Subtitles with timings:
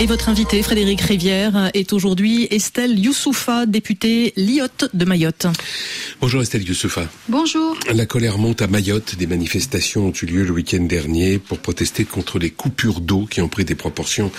[0.00, 5.48] Et votre invité, Frédéric Rivière, est aujourd'hui Estelle Youssoufa, députée Lyotte de Mayotte.
[6.20, 7.08] Bonjour Estelle Youssoufa.
[7.28, 7.76] Bonjour.
[7.92, 9.16] La colère monte à Mayotte.
[9.16, 13.40] Des manifestations ont eu lieu le week-end dernier pour protester contre les coupures d'eau qui
[13.40, 14.30] ont pris des proportions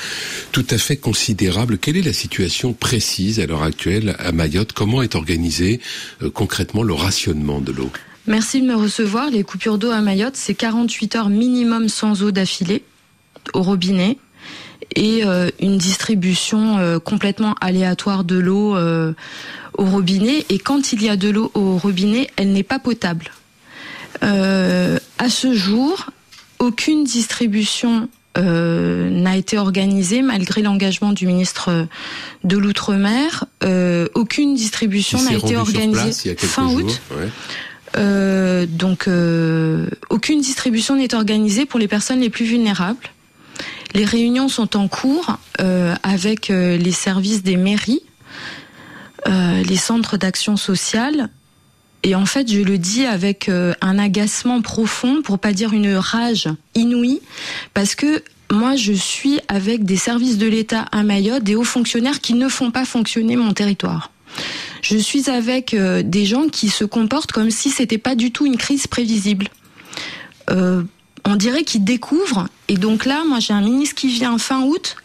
[0.54, 1.78] tout à fait considérables.
[1.78, 4.72] Quelle est la situation précise à l'heure actuelle à Mayotte?
[4.72, 5.82] Comment est organisé
[6.22, 7.92] euh, concrètement le rationnement de l'eau?
[8.28, 9.30] Merci de me recevoir.
[9.30, 12.82] Les coupures d'eau à Mayotte, c'est 48 heures minimum sans eau d'affilée
[13.54, 14.18] au robinet
[14.96, 19.14] et euh, une distribution euh, complètement aléatoire de l'eau euh,
[19.78, 20.46] au robinet.
[20.50, 23.32] Et quand il y a de l'eau au robinet, elle n'est pas potable.
[24.22, 26.08] à ce jour,
[26.60, 31.88] aucune distribution n'a été organisée malgré l'engagement du ministre
[32.44, 33.46] de l'Outre-mer.
[34.16, 37.02] aucune distribution n'a été organisée fin août.
[37.96, 39.10] donc,
[40.10, 43.10] aucune distribution n'est organisée pour les personnes les plus vulnérables.
[43.94, 48.04] Les réunions sont en cours euh, avec euh, les services des mairies,
[49.28, 51.30] euh, les centres d'action sociale.
[52.04, 56.48] Et en fait, je le dis avec un agacement profond, pour pas dire une rage
[56.74, 57.20] inouïe,
[57.74, 62.22] parce que moi, je suis avec des services de l'État à Mayotte, des hauts fonctionnaires
[62.22, 64.12] qui ne font pas fonctionner mon territoire.
[64.82, 68.56] Je suis avec des gens qui se comportent comme si c'était pas du tout une
[68.56, 69.50] crise prévisible.
[71.26, 72.48] On dirait qu'ils découvrent.
[72.68, 74.96] Et donc là, moi, j'ai un ministre qui vient fin août.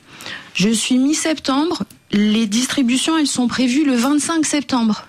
[0.54, 1.84] Je suis mi-septembre.
[2.12, 5.06] Les distributions, elles sont prévues le 25 septembre.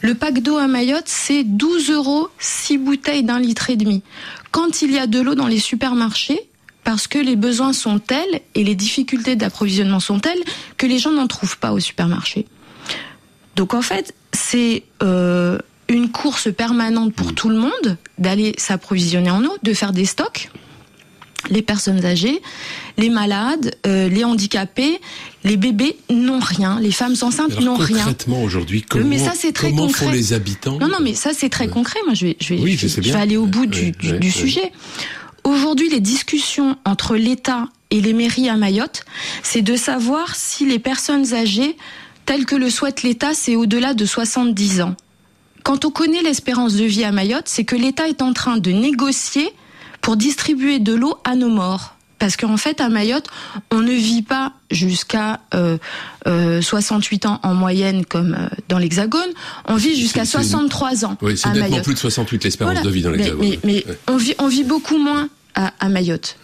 [0.00, 4.02] Le pack d'eau à Mayotte, c'est 12 euros, 6 bouteilles d'un litre et demi.
[4.50, 6.40] Quand il y a de l'eau dans les supermarchés,
[6.84, 10.42] parce que les besoins sont tels et les difficultés d'approvisionnement sont telles
[10.76, 12.46] que les gens n'en trouvent pas au supermarché.
[13.56, 15.58] Donc en fait, c'est euh,
[15.88, 17.34] une course permanente pour mm.
[17.34, 20.50] tout le monde d'aller s'approvisionner en eau, de faire des stocks.
[21.50, 22.40] Les personnes âgées,
[22.96, 24.98] les malades, euh, les handicapés,
[25.44, 27.98] les bébés n'ont rien, les femmes enceintes n'ont rien.
[27.98, 31.50] Concrètement aujourd'hui, comment, mais ça, très comment font les habitants Non, non, mais ça c'est
[31.50, 31.98] très concret.
[32.06, 34.72] Moi, je vais, je vais, je, vais aller au bout du, du sujet.
[35.44, 39.04] Aujourd'hui, les discussions entre l'État et les mairies à Mayotte,
[39.42, 41.76] c'est de savoir si les personnes âgées,
[42.24, 44.96] telles que le souhaite l'État, c'est au-delà de 70 ans.
[45.64, 48.70] Quand on connaît l'espérance de vie à Mayotte, c'est que l'État est en train de
[48.70, 49.50] négocier
[50.02, 51.96] pour distribuer de l'eau à nos morts.
[52.18, 53.26] Parce qu'en fait, à Mayotte,
[53.72, 55.78] on ne vit pas jusqu'à euh,
[56.62, 59.28] 68 euh, ans en moyenne comme euh, dans l'Hexagone.
[59.66, 61.16] On vit jusqu'à 63 ans.
[61.22, 63.56] Oui, c'est nettement plus de 68 l'espérance de vie dans l'Hexagone.
[63.64, 66.36] Mais, on, vit, on vit beaucoup moins à, à Mayotte.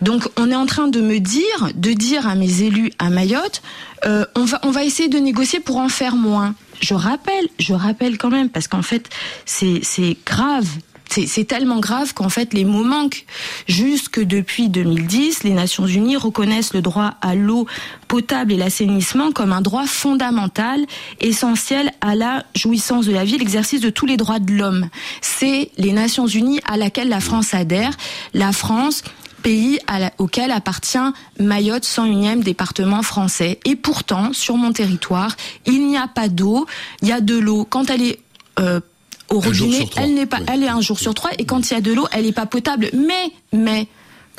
[0.00, 3.62] Donc, on est en train de me dire, de dire à mes élus à Mayotte,
[4.06, 7.74] euh, on va, on va essayer de négocier pour en faire moins je rappelle, je
[7.74, 9.08] rappelle quand même, parce qu'en fait,
[9.44, 10.66] c'est grave
[11.10, 13.24] c'est tellement grave qu'en fait les mots manquent.
[13.66, 17.66] Jusque depuis 2010, les Nations Unies reconnaissent le droit à l'eau
[18.06, 20.86] potable et l'assainissement comme un droit fondamental,
[21.20, 24.88] essentiel à la jouissance de la vie, l'exercice de tous les droits de l'homme.
[25.20, 27.92] C'est les Nations Unies à laquelle la France adhère.
[28.34, 29.02] La France
[29.40, 29.80] pays
[30.18, 30.98] auquel appartient
[31.38, 33.58] Mayotte, 101e département français.
[33.64, 35.36] Et pourtant, sur mon territoire,
[35.66, 36.66] il n'y a pas d'eau.
[37.02, 38.20] Il y a de l'eau quand elle est
[38.58, 38.80] euh,
[39.30, 41.30] au robinet, elle n'est pas, elle est un jour sur trois.
[41.38, 42.90] Et quand il y a de l'eau, elle n'est pas potable.
[42.92, 43.86] Mais, mais,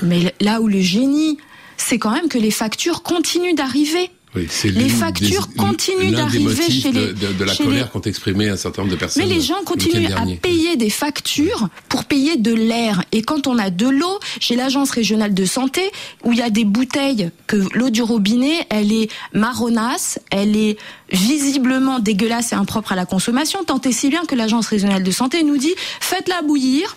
[0.03, 1.37] mais là où le génie,
[1.77, 4.11] c'est quand même que les factures continuent d'arriver.
[4.33, 8.83] Oui, les factures continuent d'arriver chez les de, de la colère qu'ont exprimé un certain
[8.83, 9.23] nombre de personnes.
[9.23, 13.03] Mais les gens continuent à payer des factures pour payer de l'air.
[13.11, 15.81] Et quand on a de l'eau, chez l'agence régionale de santé,
[16.23, 20.77] où il y a des bouteilles que l'eau du robinet, elle est marronasse, elle est
[21.11, 25.11] visiblement dégueulasse et impropre à la consommation, tant et si bien que l'agence régionale de
[25.11, 26.95] santé nous dit faites-la bouillir,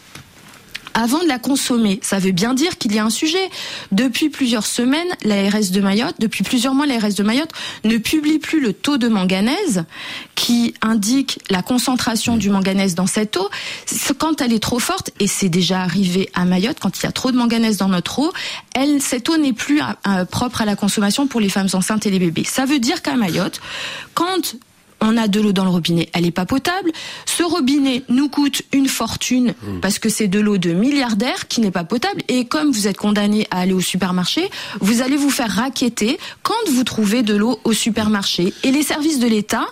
[0.94, 1.99] avant de la consommer.
[2.03, 3.50] Ça veut bien dire qu'il y a un sujet.
[3.93, 7.53] Depuis plusieurs semaines, l'ARS de Mayotte, depuis plusieurs mois, l'ARS de Mayotte
[7.84, 9.84] ne publie plus le taux de manganèse
[10.34, 13.49] qui indique la concentration du manganèse dans cette eau.
[14.19, 17.12] Quand elle est trop forte, et c'est déjà arrivé à Mayotte, quand il y a
[17.12, 18.33] trop de manganèse dans notre eau,
[19.00, 22.19] cette eau n'est plus euh, propre à la consommation pour les femmes enceintes et les
[22.19, 22.45] bébés.
[22.45, 23.60] Ça veut dire qu'à Mayotte,
[24.15, 24.57] quand
[25.04, 26.91] on a de l'eau dans le robinet, elle n'est pas potable.
[27.27, 29.80] Ce robinet nous coûte une fortune mmh.
[29.80, 32.22] parce que c'est de l'eau de milliardaires qui n'est pas potable.
[32.28, 34.48] Et comme vous êtes condamné à aller au supermarché,
[34.80, 38.53] vous allez vous faire raqueter quand vous trouvez de l'eau au supermarché.
[38.62, 39.66] Et les services de l'État,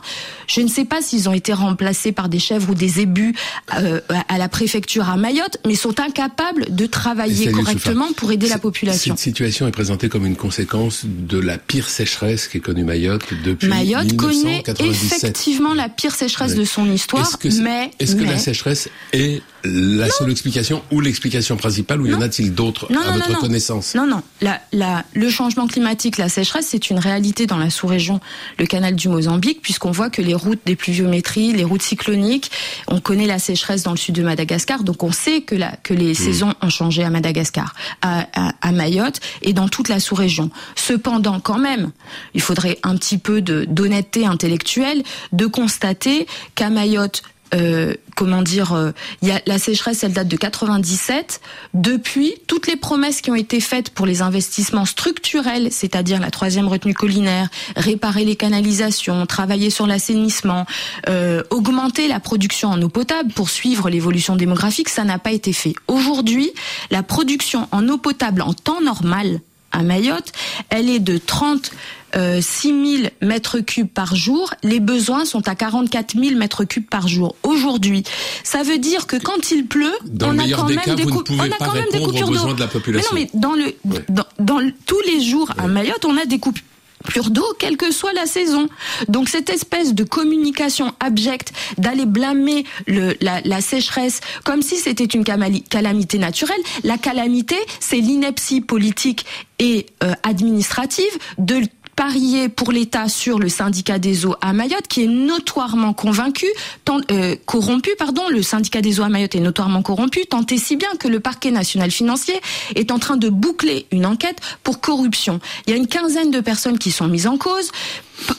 [0.47, 3.35] je ne sais pas s'ils ont été remplacés par des chèvres ou des ébus
[3.79, 8.59] euh, à la préfecture à Mayotte, mais sont incapables de travailler correctement pour aider la
[8.59, 9.15] population.
[9.17, 13.69] Cette situation est présentée comme une conséquence de la pire sécheresse qu'ait connue Mayotte depuis
[13.69, 15.21] Mayotte 1997.
[15.21, 20.11] connaît effectivement la pire sécheresse de son histoire, mais est-ce que la sécheresse est la
[20.11, 23.95] seule explication ou l'explication principale ou y en a-t-il d'autres à votre connaissance?
[23.95, 24.23] Non, non.
[24.41, 28.21] La, le changement climatique, la sécheresse, c'est une réalité dans la sous-région,
[28.59, 32.51] le canal du Mozambique, puisqu'on voit que les routes des pluviométries, les routes cycloniques,
[32.89, 35.95] on connaît la sécheresse dans le sud de Madagascar, donc on sait que, la, que
[35.95, 36.15] les mmh.
[36.15, 38.27] saisons ont changé à Madagascar, à,
[38.61, 40.51] à, Mayotte et dans toute la sous-région.
[40.75, 41.91] Cependant, quand même,
[42.35, 47.23] il faudrait un petit peu d'honnêteté intellectuelle de constater qu'à Mayotte,
[47.55, 51.41] euh, comment dire, euh, y a, la sécheresse, elle date de 97.
[51.75, 56.69] Depuis, toutes les promesses qui ont été faites pour les investissements structurels, c'est-à-dire la troisième
[56.69, 60.67] retenue collinaire, réparer les canalisations, travailler sur l'assainissement,
[61.09, 65.53] euh, augmenter la production en eau potable pour suivre l'évolution démographique, ça n'a pas été
[65.53, 65.75] fait.
[65.89, 66.53] Aujourd'hui,
[66.91, 69.41] la production en eau potable en temps normal
[69.73, 70.33] à Mayotte,
[70.71, 71.71] elle est de 30
[72.15, 76.87] euh, 6 000 mètres cubes par jour, les besoins sont à 44 000 mètres cubes
[76.87, 77.37] par jour.
[77.43, 78.05] Aujourd'hui.
[78.45, 81.75] Ça veut dire que quand il pleut, on a quand même des, on a quand
[81.75, 82.53] même des coupures d'eau.
[82.53, 83.75] De mais non, mais dans le,
[84.11, 86.65] dans, dans, tous les jours à Mayotte, on a des coupures
[87.03, 88.69] plus d'eau, quelle que soit la saison.
[89.09, 96.19] Donc cette espèce de communication abjecte, d'aller blâmer la, sécheresse comme si c'était une calamité
[96.19, 99.27] naturelle, la calamité, c'est l'ineptie politique
[99.59, 101.63] et euh, administrative de
[101.97, 106.47] parier pour l'État sur le syndicat des eaux à Mayotte, qui est notoirement convaincu,
[106.85, 110.59] tant, euh, corrompu, pardon, le syndicat des eaux à Mayotte est notoirement corrompu, tant et
[110.59, 112.35] si bien que le parquet national financier
[112.75, 115.41] est en train de boucler une enquête pour corruption.
[115.67, 117.71] Il y a une quinzaine de personnes qui sont mises en cause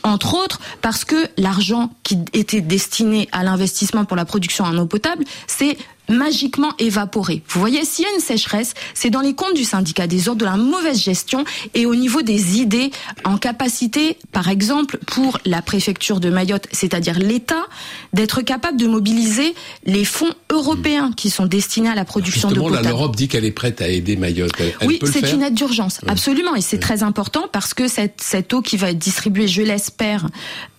[0.04, 4.86] entre autres parce que l'argent qui était destiné à l'investissement pour la production en eau
[4.86, 5.78] potable, c'est
[6.10, 7.42] magiquement évaporé.
[7.48, 10.36] Vous voyez, s'il y a une sécheresse, c'est dans les comptes du syndicat des eaux,
[10.36, 12.92] de la mauvaise gestion et au niveau des idées
[13.24, 17.64] en capacité, par exemple, pour la préfecture de Mayotte, c'est-à-dire l'État,
[18.14, 19.56] d'être capable de mobiliser
[19.86, 22.88] les fonds européens qui sont destinés à la production de potable.
[22.88, 24.52] l'Europe dit qu'elle est prête à aider Mayotte.
[24.86, 28.62] oui, c'est une aide d'urgence, absolument, et c'est très important parce que cette, cette eau
[28.62, 30.28] qui va être distribuée, je l'espère,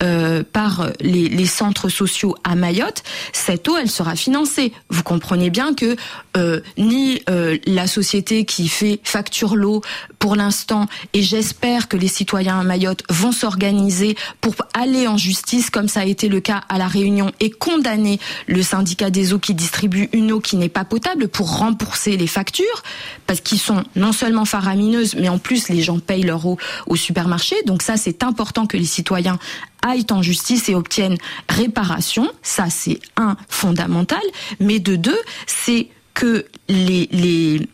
[0.03, 4.71] euh, par les, les centres sociaux à Mayotte, cette eau, elle sera financée.
[4.89, 5.95] Vous comprenez bien que
[6.35, 9.81] euh, ni euh, la société qui fait facture l'eau
[10.19, 15.69] pour l'instant, et j'espère que les citoyens à Mayotte vont s'organiser pour aller en justice,
[15.69, 19.39] comme ça a été le cas à la Réunion, et condamner le syndicat des eaux
[19.39, 22.83] qui distribue une eau qui n'est pas potable pour rembourser les factures,
[23.25, 26.57] parce qu'ils sont non seulement faramineuses, mais en plus les gens payent leur eau
[26.87, 27.55] au supermarché.
[27.65, 29.39] Donc ça, c'est important que les citoyens
[29.85, 31.17] aillent en justice et obtiennent
[31.47, 32.29] réparation.
[32.41, 34.23] Ça, c'est un fondamental.
[34.59, 37.67] Mais de deux, c'est que les, les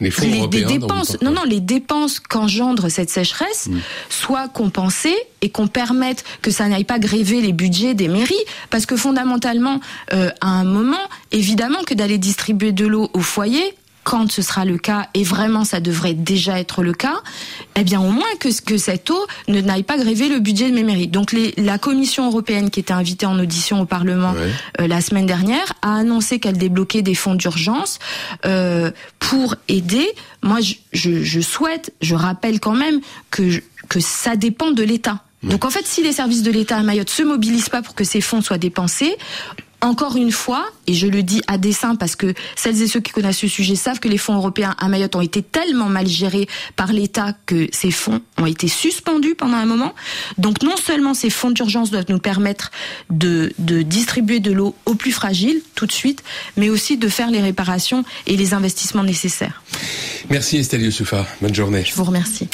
[0.00, 3.78] les, dépenses, non, non, les dépenses qu'engendre cette sécheresse mm.
[4.08, 8.34] soient compensées et qu'on permette que ça n'aille pas gréver les budgets des mairies,
[8.70, 9.80] parce que fondamentalement,
[10.12, 10.96] euh, à un moment,
[11.30, 13.74] évidemment que d'aller distribuer de l'eau au foyer,
[14.04, 17.22] quand ce sera le cas, et vraiment ça devrait déjà être le cas,
[17.76, 20.74] eh bien au moins que, que cette eau ne n'aille pas gréver le budget de
[20.74, 21.08] mes mairies.
[21.08, 24.34] Donc les, la Commission européenne qui était invitée en audition au Parlement
[24.80, 27.98] euh, la semaine dernière a annoncé qu'elle débloquait des fonds d'urgence
[28.44, 30.08] euh, pour aider.
[30.42, 33.00] Moi je, je, je, souhaite, je rappelle quand même
[33.30, 35.22] que, que ça dépend de l'État.
[35.42, 38.04] Donc en fait, si les services de l'État à Mayotte se mobilisent pas pour que
[38.04, 39.16] ces fonds soient dépensés,
[39.82, 43.12] encore une fois, et je le dis à dessein parce que celles et ceux qui
[43.12, 46.48] connaissent ce sujet savent que les fonds européens à Mayotte ont été tellement mal gérés
[46.76, 49.94] par l'État que ces fonds ont été suspendus pendant un moment.
[50.38, 52.70] Donc non seulement ces fonds d'urgence doivent nous permettre
[53.10, 56.22] de, de distribuer de l'eau aux plus fragiles tout de suite,
[56.56, 59.62] mais aussi de faire les réparations et les investissements nécessaires.
[60.30, 61.26] Merci Estelle Youssoufa.
[61.40, 61.84] Bonne journée.
[61.84, 62.48] Je vous remercie.